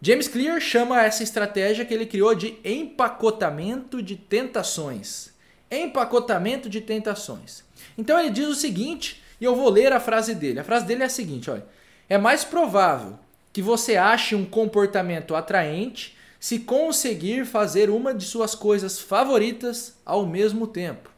James 0.00 0.28
Clear 0.28 0.60
chama 0.60 1.02
essa 1.02 1.24
estratégia 1.24 1.84
que 1.84 1.92
ele 1.92 2.06
criou 2.06 2.32
de 2.32 2.60
empacotamento 2.64 4.00
de 4.00 4.14
tentações. 4.14 5.30
Empacotamento 5.68 6.70
de 6.70 6.80
tentações. 6.80 7.64
Então 7.98 8.20
ele 8.20 8.30
diz 8.30 8.46
o 8.46 8.54
seguinte, 8.54 9.20
e 9.40 9.44
eu 9.44 9.56
vou 9.56 9.68
ler 9.68 9.92
a 9.92 9.98
frase 9.98 10.32
dele. 10.32 10.60
A 10.60 10.64
frase 10.64 10.86
dele 10.86 11.02
é 11.02 11.06
a 11.06 11.10
seguinte, 11.10 11.50
olha. 11.50 11.66
É 12.08 12.16
mais 12.16 12.44
provável 12.44 13.18
que 13.52 13.62
você 13.62 13.96
ache 13.96 14.36
um 14.36 14.44
comportamento 14.44 15.34
atraente 15.34 16.19
se 16.40 16.58
conseguir 16.58 17.44
fazer 17.44 17.90
uma 17.90 18.14
de 18.14 18.24
suas 18.24 18.54
coisas 18.54 18.98
favoritas 18.98 19.94
ao 20.06 20.24
mesmo 20.26 20.66
tempo. 20.66 21.10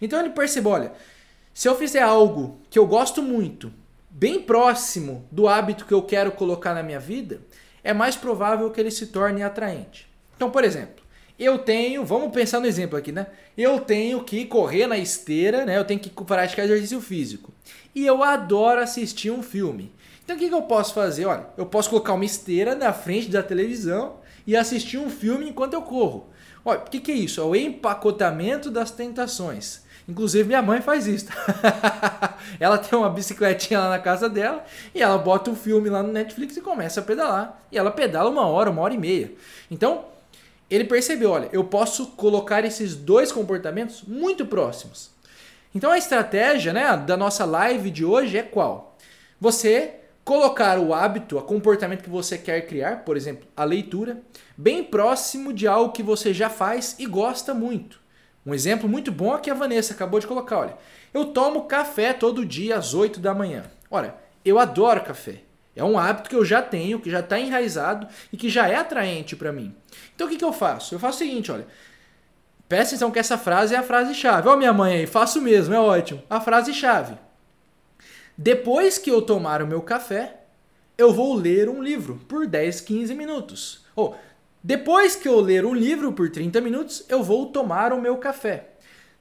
Então 0.00 0.18
ele 0.18 0.30
percebeu, 0.30 0.72
olha, 0.72 0.92
se 1.52 1.68
eu 1.68 1.76
fizer 1.76 2.00
algo 2.00 2.58
que 2.70 2.78
eu 2.78 2.86
gosto 2.86 3.22
muito, 3.22 3.70
bem 4.08 4.40
próximo 4.40 5.28
do 5.30 5.46
hábito 5.46 5.84
que 5.84 5.92
eu 5.92 6.02
quero 6.02 6.32
colocar 6.32 6.74
na 6.74 6.82
minha 6.82 6.98
vida, 6.98 7.42
é 7.82 7.92
mais 7.92 8.16
provável 8.16 8.70
que 8.70 8.80
ele 8.80 8.90
se 8.90 9.08
torne 9.08 9.42
atraente. 9.42 10.08
Então, 10.34 10.50
por 10.50 10.64
exemplo, 10.64 11.04
eu 11.38 11.58
tenho, 11.58 12.04
vamos 12.04 12.32
pensar 12.32 12.58
no 12.58 12.66
exemplo 12.66 12.96
aqui, 12.96 13.12
né? 13.12 13.26
Eu 13.56 13.80
tenho 13.80 14.24
que 14.24 14.46
correr 14.46 14.86
na 14.86 14.96
esteira, 14.96 15.66
né? 15.66 15.76
Eu 15.76 15.84
tenho 15.84 16.00
que 16.00 16.08
praticar 16.08 16.64
exercício 16.64 17.00
físico. 17.00 17.52
E 17.94 18.06
eu 18.06 18.22
adoro 18.22 18.80
assistir 18.80 19.30
um 19.30 19.42
filme. 19.42 19.92
Então 20.24 20.36
o 20.36 20.38
que, 20.38 20.48
que 20.48 20.54
eu 20.54 20.62
posso 20.62 20.94
fazer? 20.94 21.26
Olha, 21.26 21.46
eu 21.58 21.66
posso 21.66 21.90
colocar 21.90 22.14
uma 22.14 22.24
esteira 22.24 22.74
na 22.74 22.92
frente 22.92 23.28
da 23.28 23.42
televisão 23.42 24.23
e 24.46 24.56
assistir 24.56 24.98
um 24.98 25.10
filme 25.10 25.48
enquanto 25.48 25.74
eu 25.74 25.82
corro. 25.82 26.26
Olha, 26.64 26.80
o 26.80 26.82
que, 26.84 27.00
que 27.00 27.12
é 27.12 27.14
isso? 27.14 27.40
É 27.40 27.44
o 27.44 27.54
empacotamento 27.54 28.70
das 28.70 28.90
tentações. 28.90 29.82
Inclusive 30.08 30.44
minha 30.44 30.62
mãe 30.62 30.80
faz 30.80 31.06
isso. 31.06 31.26
ela 32.60 32.76
tem 32.78 32.98
uma 32.98 33.08
bicicletinha 33.08 33.80
lá 33.80 33.90
na 33.90 33.98
casa 33.98 34.28
dela 34.28 34.64
e 34.94 35.02
ela 35.02 35.16
bota 35.16 35.50
um 35.50 35.56
filme 35.56 35.88
lá 35.88 36.02
no 36.02 36.12
Netflix 36.12 36.56
e 36.56 36.60
começa 36.60 37.00
a 37.00 37.02
pedalar. 37.02 37.62
E 37.72 37.78
ela 37.78 37.90
pedala 37.90 38.28
uma 38.28 38.46
hora, 38.46 38.70
uma 38.70 38.82
hora 38.82 38.94
e 38.94 38.98
meia. 38.98 39.32
Então, 39.70 40.04
ele 40.70 40.84
percebeu, 40.84 41.30
olha, 41.30 41.48
eu 41.52 41.64
posso 41.64 42.08
colocar 42.08 42.64
esses 42.64 42.94
dois 42.94 43.32
comportamentos 43.32 44.02
muito 44.02 44.44
próximos. 44.44 45.10
Então 45.74 45.90
a 45.90 45.98
estratégia 45.98 46.72
né, 46.72 46.96
da 46.96 47.16
nossa 47.16 47.44
live 47.44 47.90
de 47.90 48.04
hoje 48.04 48.38
é 48.38 48.42
qual? 48.42 48.96
Você 49.40 49.94
colocar 50.24 50.78
o 50.78 50.94
hábito, 50.94 51.36
o 51.36 51.42
comportamento 51.42 52.02
que 52.02 52.10
você 52.10 52.38
quer 52.38 52.66
criar, 52.66 53.04
por 53.04 53.16
exemplo, 53.16 53.46
a 53.56 53.62
leitura, 53.62 54.22
bem 54.56 54.82
próximo 54.82 55.52
de 55.52 55.66
algo 55.66 55.92
que 55.92 56.02
você 56.02 56.32
já 56.32 56.48
faz 56.48 56.96
e 56.98 57.06
gosta 57.06 57.52
muito. 57.52 58.00
Um 58.46 58.54
exemplo 58.54 58.88
muito 58.88 59.12
bom 59.12 59.34
é 59.34 59.40
que 59.40 59.50
a 59.50 59.54
Vanessa 59.54 59.94
acabou 59.94 60.20
de 60.20 60.26
colocar, 60.26 60.58
olha, 60.58 60.76
eu 61.12 61.26
tomo 61.26 61.64
café 61.64 62.12
todo 62.12 62.44
dia 62.44 62.76
às 62.76 62.94
8 62.94 63.20
da 63.20 63.34
manhã. 63.34 63.64
Olha, 63.90 64.14
eu 64.44 64.58
adoro 64.58 65.02
café. 65.02 65.42
É 65.76 65.82
um 65.82 65.98
hábito 65.98 66.30
que 66.30 66.36
eu 66.36 66.44
já 66.44 66.62
tenho, 66.62 67.00
que 67.00 67.10
já 67.10 67.20
está 67.20 67.38
enraizado 67.38 68.06
e 68.32 68.36
que 68.36 68.48
já 68.48 68.68
é 68.68 68.76
atraente 68.76 69.34
para 69.34 69.52
mim. 69.52 69.74
Então 70.14 70.26
o 70.26 70.30
que, 70.30 70.36
que 70.36 70.44
eu 70.44 70.52
faço? 70.52 70.94
Eu 70.94 70.98
faço 70.98 71.16
o 71.16 71.26
seguinte, 71.26 71.50
olha. 71.50 71.66
Presta 72.68 72.94
atenção 72.94 73.10
que 73.10 73.18
essa 73.18 73.36
frase 73.36 73.74
é 73.74 73.78
a 73.78 73.82
frase-chave. 73.82 74.48
Ó, 74.48 74.56
minha 74.56 74.72
mãe 74.72 74.96
aí, 74.96 75.06
faço 75.06 75.40
mesmo, 75.40 75.74
é 75.74 75.80
ótimo. 75.80 76.22
A 76.30 76.40
frase-chave. 76.40 77.16
Depois 78.36 78.98
que 78.98 79.10
eu 79.10 79.22
tomar 79.22 79.62
o 79.62 79.66
meu 79.66 79.80
café, 79.80 80.40
eu 80.98 81.12
vou 81.12 81.34
ler 81.34 81.68
um 81.68 81.80
livro 81.80 82.20
por 82.28 82.46
10, 82.46 82.80
15 82.80 83.14
minutos. 83.14 83.84
Ou, 83.94 84.16
depois 84.62 85.14
que 85.14 85.28
eu 85.28 85.38
ler 85.40 85.64
um 85.64 85.74
livro 85.74 86.12
por 86.12 86.28
30 86.30 86.60
minutos, 86.60 87.04
eu 87.08 87.22
vou 87.22 87.46
tomar 87.46 87.92
o 87.92 88.00
meu 88.00 88.16
café. 88.16 88.70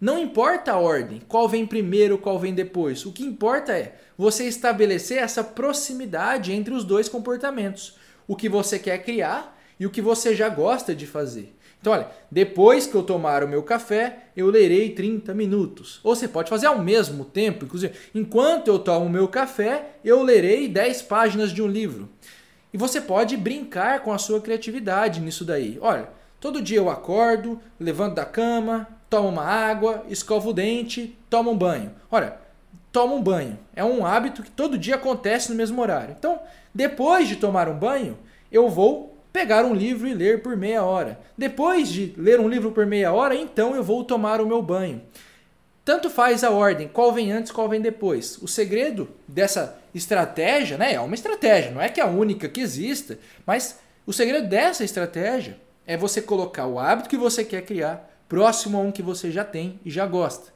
Não 0.02 0.18
importa 0.18 0.72
a 0.72 0.80
ordem, 0.80 1.22
qual 1.28 1.48
vem 1.48 1.66
primeiro, 1.66 2.18
qual 2.18 2.40
vem 2.40 2.56
depois. 2.56 3.06
O 3.06 3.12
que 3.14 3.24
importa 3.24 3.72
é 3.72 3.96
você 4.18 4.46
estabelecer 4.46 5.20
essa 5.20 5.44
proximidade 5.44 6.52
entre 6.52 6.74
os 6.74 6.84
dois 6.84 7.08
comportamentos. 7.08 7.98
O 8.28 8.36
que 8.36 8.50
você 8.50 8.80
quer 8.80 9.04
criar 9.04 9.60
e 9.80 9.86
o 9.86 9.92
que 9.92 10.02
você 10.02 10.36
já 10.36 10.50
gosta 10.50 10.96
de 10.96 11.06
fazer. 11.06 11.56
Então, 11.84 11.92
olha, 11.92 12.08
depois 12.32 12.88
que 12.88 12.96
eu 12.96 13.04
tomar 13.04 13.44
o 13.44 13.48
meu 13.48 13.62
café, 13.62 14.20
eu 14.38 14.50
lerei 14.50 14.92
30 14.92 15.34
minutos. 15.34 16.00
Ou 16.02 16.16
você 16.16 16.30
pode 16.30 16.50
fazer 16.50 16.68
ao 16.68 16.80
mesmo 16.80 17.26
tempo, 17.26 17.66
inclusive, 17.66 17.94
enquanto 18.16 18.70
eu 18.70 18.80
tomo 18.80 19.08
o 19.08 19.10
meu 19.10 19.28
café, 19.28 19.88
eu 20.02 20.24
lerei 20.24 20.70
10 20.70 21.02
páginas 21.02 21.52
de 21.52 21.62
um 21.62 21.68
livro. 21.68 22.08
E 22.74 22.78
você 22.78 23.02
pode 23.02 23.36
brincar 23.36 24.00
com 24.00 24.14
a 24.14 24.18
sua 24.18 24.40
criatividade 24.40 25.20
nisso 25.20 25.44
daí. 25.44 25.78
Olha, 25.82 26.08
todo 26.40 26.62
dia 26.62 26.78
eu 26.78 26.90
acordo, 26.90 27.60
levanto 27.78 28.16
da 28.16 28.24
cama, 28.24 28.88
tomo 29.10 29.28
uma 29.28 29.44
água, 29.44 30.06
escovo 30.08 30.52
o 30.52 30.54
dente, 30.54 31.18
tomo 31.30 31.52
um 31.52 31.58
banho. 31.58 31.92
Olha, 32.10 32.38
tomo 32.94 33.14
um 33.18 33.22
banho. 33.22 33.60
É 33.76 33.84
um 33.84 34.06
hábito 34.06 34.42
que 34.42 34.52
todo 34.52 34.78
dia 34.78 34.96
acontece 34.96 35.50
no 35.50 35.58
mesmo 35.58 35.82
horário. 35.82 36.16
Então, 36.18 36.40
depois 36.74 37.28
de 37.28 37.36
tomar 37.36 37.68
um 37.68 37.78
banho, 37.78 38.18
eu 38.50 38.70
vou 38.70 39.13
pegar 39.34 39.66
um 39.66 39.74
livro 39.74 40.08
e 40.08 40.14
ler 40.14 40.44
por 40.44 40.56
meia 40.56 40.84
hora. 40.84 41.20
Depois 41.36 41.90
de 41.90 42.14
ler 42.16 42.40
um 42.40 42.48
livro 42.48 42.72
por 42.72 42.86
meia 42.86 43.12
hora, 43.12 43.36
então 43.36 43.76
eu 43.76 43.84
vou 43.84 44.04
tomar 44.04 44.40
o 44.40 44.46
meu 44.46 44.62
banho. 44.62 45.02
Tanto 45.84 46.10
faz 46.10 46.44
a 46.44 46.52
ordem, 46.52 46.88
qual 46.88 47.12
vem 47.12 47.32
antes, 47.32 47.52
qual 47.52 47.68
vem 47.68 47.82
depois. 47.82 48.38
O 48.38 48.48
segredo 48.48 49.10
dessa 49.28 49.78
estratégia, 49.94 50.78
né, 50.78 50.94
é 50.94 51.00
uma 51.00 51.16
estratégia, 51.16 51.72
não 51.72 51.82
é 51.82 51.90
que 51.90 52.00
é 52.00 52.04
a 52.04 52.08
única 52.08 52.48
que 52.48 52.62
exista, 52.62 53.20
mas 53.46 53.80
o 54.06 54.14
segredo 54.14 54.48
dessa 54.48 54.84
estratégia 54.84 55.58
é 55.86 55.98
você 55.98 56.22
colocar 56.22 56.68
o 56.68 56.80
hábito 56.80 57.10
que 57.10 57.18
você 57.18 57.44
quer 57.44 57.64
criar 57.66 58.10
próximo 58.30 58.78
a 58.78 58.82
um 58.82 58.92
que 58.92 59.02
você 59.02 59.32
já 59.32 59.44
tem 59.44 59.80
e 59.84 59.90
já 59.90 60.06
gosta. 60.06 60.54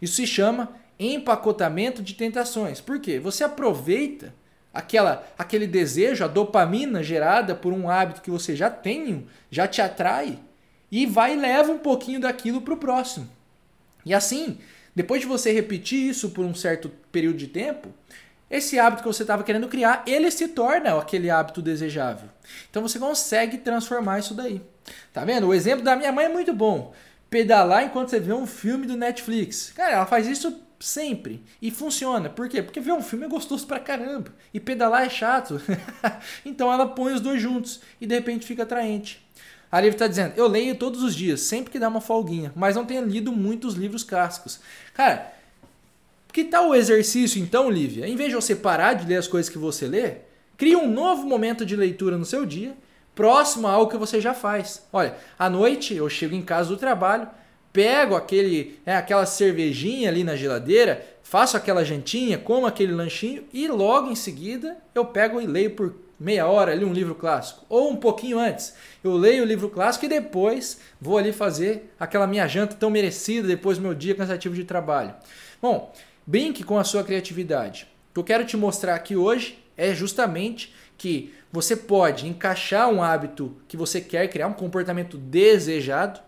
Isso 0.00 0.16
se 0.16 0.26
chama 0.26 0.68
empacotamento 0.98 2.02
de 2.02 2.14
tentações. 2.14 2.80
Por 2.80 3.00
quê? 3.00 3.18
Você 3.18 3.42
aproveita 3.42 4.34
aquela, 4.78 5.26
aquele 5.36 5.66
desejo, 5.66 6.24
a 6.24 6.28
dopamina 6.28 7.02
gerada 7.02 7.52
por 7.52 7.72
um 7.72 7.90
hábito 7.90 8.22
que 8.22 8.30
você 8.30 8.54
já 8.54 8.70
tem, 8.70 9.26
já 9.50 9.66
te 9.66 9.82
atrai, 9.82 10.38
e 10.90 11.04
vai 11.04 11.34
e 11.34 11.36
leva 11.36 11.72
um 11.72 11.78
pouquinho 11.78 12.20
daquilo 12.20 12.60
para 12.60 12.74
o 12.74 12.76
próximo. 12.76 13.28
E 14.06 14.14
assim, 14.14 14.58
depois 14.94 15.20
de 15.20 15.26
você 15.26 15.50
repetir 15.52 16.08
isso 16.08 16.30
por 16.30 16.44
um 16.44 16.54
certo 16.54 16.88
período 17.10 17.36
de 17.38 17.48
tempo, 17.48 17.92
esse 18.48 18.78
hábito 18.78 19.02
que 19.02 19.08
você 19.08 19.24
estava 19.24 19.42
querendo 19.42 19.66
criar, 19.66 20.04
ele 20.06 20.30
se 20.30 20.46
torna 20.46 20.96
aquele 20.96 21.28
hábito 21.28 21.60
desejável. 21.60 22.28
Então 22.70 22.80
você 22.80 23.00
consegue 23.00 23.58
transformar 23.58 24.20
isso 24.20 24.32
daí. 24.32 24.62
Tá 25.12 25.24
vendo? 25.24 25.48
O 25.48 25.54
exemplo 25.54 25.84
da 25.84 25.96
minha 25.96 26.12
mãe 26.12 26.26
é 26.26 26.28
muito 26.28 26.52
bom. 26.54 26.94
Pedalar 27.28 27.82
enquanto 27.82 28.10
você 28.10 28.20
vê 28.20 28.32
um 28.32 28.46
filme 28.46 28.86
do 28.86 28.96
Netflix. 28.96 29.72
Cara, 29.74 29.94
ela 29.94 30.06
faz 30.06 30.28
isso 30.28 30.67
Sempre. 30.78 31.42
E 31.60 31.70
funciona. 31.70 32.28
Por 32.28 32.48
quê? 32.48 32.62
Porque 32.62 32.80
ver 32.80 32.92
um 32.92 33.02
filme 33.02 33.24
é 33.24 33.28
gostoso 33.28 33.66
pra 33.66 33.80
caramba. 33.80 34.32
E 34.54 34.60
pedalar 34.60 35.04
é 35.04 35.10
chato. 35.10 35.60
então 36.44 36.72
ela 36.72 36.86
põe 36.86 37.14
os 37.14 37.20
dois 37.20 37.40
juntos 37.40 37.80
e 38.00 38.06
de 38.06 38.14
repente 38.14 38.46
fica 38.46 38.62
atraente. 38.62 39.26
A 39.70 39.80
Liv 39.80 39.92
está 39.92 40.06
dizendo: 40.06 40.34
Eu 40.36 40.46
leio 40.46 40.76
todos 40.76 41.02
os 41.02 41.14
dias, 41.14 41.40
sempre 41.40 41.70
que 41.70 41.78
dá 41.78 41.88
uma 41.88 42.00
folguinha, 42.00 42.52
mas 42.54 42.76
não 42.76 42.86
tenho 42.86 43.04
lido 43.04 43.32
muitos 43.32 43.74
livros 43.74 44.02
clássicos. 44.02 44.60
Cara, 44.94 45.32
que 46.32 46.44
tal 46.44 46.68
o 46.68 46.74
exercício 46.74 47.40
então, 47.40 47.70
Lívia? 47.70 48.06
Em 48.06 48.16
vez 48.16 48.30
de 48.30 48.36
você 48.36 48.54
parar 48.54 48.94
de 48.94 49.06
ler 49.06 49.16
as 49.16 49.28
coisas 49.28 49.50
que 49.50 49.58
você 49.58 49.86
lê, 49.86 50.18
crie 50.56 50.76
um 50.76 50.90
novo 50.90 51.26
momento 51.26 51.66
de 51.66 51.76
leitura 51.76 52.16
no 52.16 52.24
seu 52.24 52.46
dia, 52.46 52.74
próximo 53.14 53.66
a 53.66 53.72
algo 53.72 53.90
que 53.90 53.96
você 53.96 54.20
já 54.20 54.32
faz. 54.32 54.86
Olha, 54.92 55.16
à 55.38 55.50
noite 55.50 55.94
eu 55.94 56.08
chego 56.08 56.34
em 56.34 56.42
casa 56.42 56.68
do 56.68 56.76
trabalho, 56.76 57.28
pego 57.78 58.16
aquele, 58.16 58.76
é, 58.84 58.96
aquela 58.96 59.24
cervejinha 59.24 60.08
ali 60.08 60.24
na 60.24 60.34
geladeira, 60.34 61.06
faço 61.22 61.56
aquela 61.56 61.84
jantinha, 61.84 62.36
como 62.36 62.66
aquele 62.66 62.90
lanchinho 62.90 63.44
e 63.52 63.68
logo 63.68 64.10
em 64.10 64.16
seguida 64.16 64.78
eu 64.92 65.04
pego 65.04 65.40
e 65.40 65.46
leio 65.46 65.76
por 65.76 65.94
meia 66.18 66.48
hora 66.48 66.72
ali 66.72 66.84
um 66.84 66.92
livro 66.92 67.14
clássico. 67.14 67.64
Ou 67.68 67.92
um 67.92 67.94
pouquinho 67.94 68.36
antes, 68.36 68.74
eu 69.04 69.12
leio 69.12 69.44
o 69.44 69.46
livro 69.46 69.70
clássico 69.70 70.06
e 70.06 70.08
depois 70.08 70.80
vou 71.00 71.18
ali 71.18 71.32
fazer 71.32 71.94
aquela 72.00 72.26
minha 72.26 72.48
janta 72.48 72.74
tão 72.74 72.90
merecida 72.90 73.46
depois 73.46 73.78
do 73.78 73.84
meu 73.84 73.94
dia 73.94 74.16
cansativo 74.16 74.56
de 74.56 74.64
trabalho. 74.64 75.14
Bom, 75.62 75.94
brinque 76.26 76.64
com 76.64 76.80
a 76.80 76.84
sua 76.84 77.04
criatividade. 77.04 77.86
O 78.10 78.14
que 78.14 78.18
eu 78.18 78.24
quero 78.24 78.44
te 78.44 78.56
mostrar 78.56 78.96
aqui 78.96 79.14
hoje 79.14 79.56
é 79.76 79.94
justamente 79.94 80.74
que 80.96 81.32
você 81.52 81.76
pode 81.76 82.26
encaixar 82.26 82.88
um 82.88 83.00
hábito 83.00 83.56
que 83.68 83.76
você 83.76 84.00
quer 84.00 84.26
criar, 84.26 84.48
um 84.48 84.52
comportamento 84.52 85.16
desejado, 85.16 86.26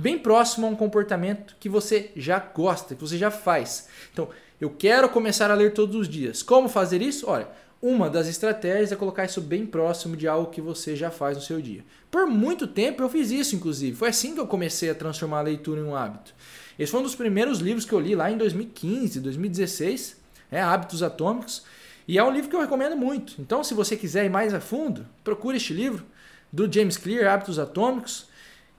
bem 0.00 0.18
próximo 0.18 0.66
a 0.66 0.70
um 0.70 0.74
comportamento 0.74 1.54
que 1.60 1.68
você 1.68 2.10
já 2.16 2.38
gosta, 2.38 2.94
que 2.94 3.00
você 3.00 3.18
já 3.18 3.30
faz. 3.30 3.88
Então, 4.12 4.28
eu 4.58 4.70
quero 4.70 5.08
começar 5.10 5.50
a 5.50 5.54
ler 5.54 5.74
todos 5.74 5.94
os 5.94 6.08
dias. 6.08 6.42
Como 6.42 6.68
fazer 6.68 7.02
isso? 7.02 7.28
Olha, 7.28 7.48
uma 7.82 8.08
das 8.08 8.26
estratégias 8.26 8.92
é 8.92 8.96
colocar 8.96 9.26
isso 9.26 9.42
bem 9.42 9.66
próximo 9.66 10.16
de 10.16 10.26
algo 10.26 10.50
que 10.50 10.60
você 10.60 10.96
já 10.96 11.10
faz 11.10 11.36
no 11.36 11.42
seu 11.42 11.60
dia. 11.60 11.84
Por 12.10 12.26
muito 12.26 12.66
tempo 12.66 13.02
eu 13.02 13.10
fiz 13.10 13.30
isso, 13.30 13.54
inclusive. 13.54 13.94
Foi 13.94 14.08
assim 14.08 14.34
que 14.34 14.40
eu 14.40 14.46
comecei 14.46 14.88
a 14.88 14.94
transformar 14.94 15.40
a 15.40 15.42
leitura 15.42 15.80
em 15.80 15.84
um 15.84 15.94
hábito. 15.94 16.34
Esse 16.78 16.90
foi 16.90 17.00
um 17.00 17.04
dos 17.04 17.14
primeiros 17.14 17.58
livros 17.58 17.84
que 17.84 17.92
eu 17.92 18.00
li 18.00 18.14
lá 18.14 18.30
em 18.30 18.38
2015, 18.38 19.20
2016, 19.20 20.16
é 20.50 20.62
Hábitos 20.62 21.02
Atômicos, 21.02 21.62
e 22.08 22.18
é 22.18 22.24
um 22.24 22.30
livro 22.30 22.48
que 22.48 22.56
eu 22.56 22.60
recomendo 22.60 22.96
muito. 22.96 23.34
Então, 23.38 23.62
se 23.62 23.74
você 23.74 23.96
quiser 23.96 24.24
ir 24.24 24.30
mais 24.30 24.54
a 24.54 24.60
fundo, 24.60 25.06
procure 25.22 25.58
este 25.58 25.74
livro 25.74 26.04
do 26.50 26.72
James 26.72 26.96
Clear, 26.96 27.32
Hábitos 27.32 27.58
Atômicos. 27.58 28.29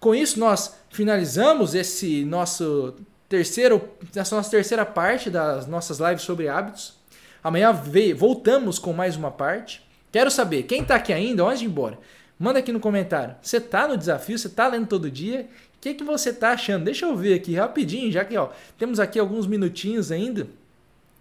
Com 0.02 0.16
isso, 0.16 0.40
nós 0.40 0.76
finalizamos 0.90 1.76
esse 1.76 2.26
nosso 2.26 2.96
terceiro, 3.30 3.88
essa 4.16 4.36
nossa 4.36 4.50
terceira 4.50 4.84
parte 4.84 5.30
das 5.30 5.68
nossas 5.68 6.00
lives 6.00 6.24
sobre 6.24 6.48
hábitos. 6.48 6.96
Amanhã 7.44 7.72
voltamos 8.18 8.80
com 8.80 8.94
mais 8.94 9.16
uma 9.16 9.30
parte. 9.30 9.88
Quero 10.12 10.32
saber, 10.32 10.64
quem 10.64 10.82
está 10.82 10.96
aqui 10.96 11.14
ainda, 11.14 11.44
antes 11.44 11.60
de 11.60 11.66
ir 11.66 11.68
embora, 11.68 12.00
manda 12.40 12.58
aqui 12.58 12.72
no 12.72 12.80
comentário. 12.80 13.36
Você 13.44 13.58
está 13.58 13.88
no 13.88 13.96
desafio? 13.96 14.40
Você 14.40 14.48
está 14.48 14.68
lendo 14.68 14.88
todo 14.88 15.10
dia? 15.10 15.48
O 15.78 15.80
que, 15.80 15.94
que 15.94 16.04
você 16.04 16.32
está 16.32 16.54
achando? 16.54 16.86
Deixa 16.86 17.06
eu 17.06 17.16
ver 17.16 17.36
aqui 17.36 17.54
rapidinho, 17.54 18.12
já 18.12 18.26
que 18.26 18.36
ó, 18.36 18.50
temos 18.80 19.00
aqui 19.00 19.20
alguns 19.20 19.46
minutinhos 19.46 20.12
ainda. 20.12 20.48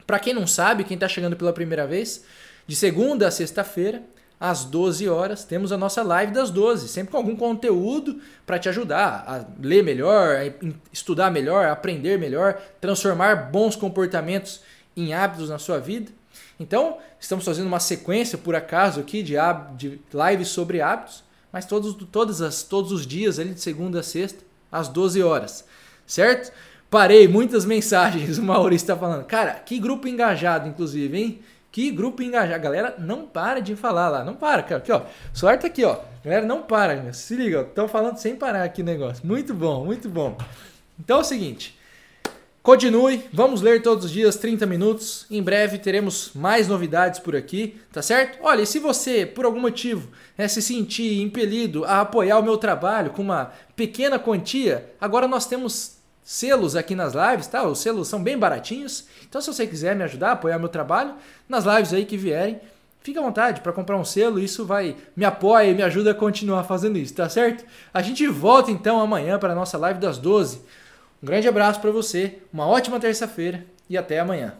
Para 0.06 0.18
quem 0.18 0.32
não 0.32 0.46
sabe, 0.46 0.84
quem 0.84 0.94
está 0.94 1.06
chegando 1.06 1.36
pela 1.36 1.52
primeira 1.52 1.86
vez, 1.86 2.24
de 2.66 2.74
segunda 2.74 3.28
a 3.28 3.30
sexta-feira, 3.30 4.02
às 4.40 4.64
12 4.64 5.06
horas, 5.06 5.44
temos 5.44 5.70
a 5.70 5.76
nossa 5.76 6.02
live 6.02 6.32
das 6.32 6.50
12, 6.50 6.88
sempre 6.88 7.12
com 7.12 7.18
algum 7.18 7.36
conteúdo 7.36 8.18
para 8.46 8.58
te 8.58 8.70
ajudar 8.70 9.22
a 9.26 9.44
ler 9.62 9.84
melhor, 9.84 10.36
a 10.36 10.66
estudar 10.90 11.30
melhor, 11.30 11.66
aprender 11.66 12.18
melhor, 12.18 12.58
transformar 12.80 13.50
bons 13.52 13.76
comportamentos 13.76 14.62
em 14.96 15.12
hábitos 15.12 15.50
na 15.50 15.58
sua 15.58 15.78
vida. 15.78 16.10
Então, 16.58 16.96
estamos 17.20 17.44
fazendo 17.44 17.66
uma 17.66 17.80
sequência, 17.80 18.38
por 18.38 18.54
acaso, 18.54 19.00
aqui 19.00 19.22
de, 19.22 19.34
de 19.76 20.00
lives 20.12 20.48
sobre 20.48 20.80
hábitos, 20.80 21.22
mas 21.52 21.66
todos, 21.66 21.94
todas 22.10 22.40
as, 22.40 22.62
todos 22.62 22.92
os 22.92 23.06
dias, 23.06 23.38
ali 23.38 23.52
de 23.52 23.60
segunda 23.60 24.00
a 24.00 24.02
sexta, 24.02 24.42
às 24.72 24.88
12 24.88 25.22
horas, 25.22 25.66
certo? 26.06 26.50
Parei, 26.88 27.28
muitas 27.28 27.64
mensagens, 27.66 28.38
o 28.38 28.42
Maurício 28.42 28.84
está 28.84 28.96
falando. 28.96 29.24
Cara, 29.26 29.52
que 29.54 29.78
grupo 29.78 30.08
engajado, 30.08 30.66
inclusive, 30.66 31.18
hein? 31.18 31.40
Que 31.72 31.90
grupo 31.90 32.22
engajado. 32.22 32.54
A 32.54 32.58
galera 32.58 32.94
não 32.98 33.26
para 33.26 33.60
de 33.60 33.76
falar 33.76 34.08
lá. 34.08 34.24
Não 34.24 34.34
para, 34.34 34.62
cara. 34.62 34.78
Aqui, 34.78 34.92
ó. 34.92 35.02
Sorte 35.32 35.66
aqui, 35.66 35.84
ó. 35.84 35.92
A 35.92 36.24
galera 36.24 36.46
não 36.46 36.62
para. 36.62 37.12
Se 37.12 37.34
liga, 37.36 37.60
estão 37.62 37.86
falando 37.86 38.16
sem 38.16 38.34
parar 38.34 38.64
aqui 38.64 38.82
o 38.82 38.84
negócio. 38.84 39.26
Muito 39.26 39.54
bom, 39.54 39.84
muito 39.84 40.08
bom. 40.08 40.36
Então 40.98 41.18
é 41.18 41.20
o 41.20 41.24
seguinte. 41.24 41.78
Continue, 42.62 43.24
vamos 43.32 43.62
ler 43.62 43.80
todos 43.80 44.04
os 44.04 44.10
dias 44.10 44.36
30 44.36 44.66
minutos. 44.66 45.24
Em 45.30 45.42
breve 45.42 45.78
teremos 45.78 46.32
mais 46.34 46.68
novidades 46.68 47.18
por 47.18 47.34
aqui, 47.34 47.80
tá 47.90 48.02
certo? 48.02 48.38
Olha, 48.42 48.60
e 48.60 48.66
se 48.66 48.78
você, 48.78 49.24
por 49.24 49.46
algum 49.46 49.60
motivo, 49.60 50.10
né, 50.36 50.46
se 50.46 50.60
sentir 50.60 51.22
impelido 51.22 51.86
a 51.86 52.02
apoiar 52.02 52.38
o 52.38 52.42
meu 52.42 52.58
trabalho 52.58 53.12
com 53.12 53.22
uma 53.22 53.50
pequena 53.74 54.18
quantia, 54.18 54.92
agora 55.00 55.26
nós 55.26 55.46
temos 55.46 55.99
selos 56.22 56.76
aqui 56.76 56.94
nas 56.94 57.12
lives, 57.14 57.46
tá? 57.46 57.62
Os 57.64 57.80
selos 57.80 58.08
são 58.08 58.22
bem 58.22 58.38
baratinhos. 58.38 59.06
Então, 59.28 59.40
se 59.40 59.52
você 59.52 59.66
quiser 59.66 59.96
me 59.96 60.04
ajudar 60.04 60.32
apoiar 60.32 60.58
meu 60.58 60.68
trabalho, 60.68 61.14
nas 61.48 61.64
lives 61.64 61.92
aí 61.92 62.04
que 62.04 62.16
vierem, 62.16 62.60
fique 63.00 63.18
à 63.18 63.22
vontade 63.22 63.60
para 63.60 63.72
comprar 63.72 63.96
um 63.96 64.04
selo. 64.04 64.38
Isso 64.38 64.64
vai 64.64 64.96
me 65.16 65.24
apoia 65.24 65.70
e 65.70 65.74
me 65.74 65.82
ajuda 65.82 66.12
a 66.12 66.14
continuar 66.14 66.64
fazendo 66.64 66.98
isso, 66.98 67.14
tá 67.14 67.28
certo? 67.28 67.64
A 67.92 68.02
gente 68.02 68.26
volta 68.26 68.70
então 68.70 69.00
amanhã 69.00 69.38
para 69.38 69.52
a 69.52 69.56
nossa 69.56 69.76
live 69.78 69.98
das 69.98 70.18
12. 70.18 70.62
Um 71.22 71.26
grande 71.26 71.48
abraço 71.48 71.80
para 71.80 71.90
você, 71.90 72.38
uma 72.52 72.66
ótima 72.66 72.98
terça-feira 72.98 73.64
e 73.88 73.98
até 73.98 74.20
amanhã. 74.20 74.54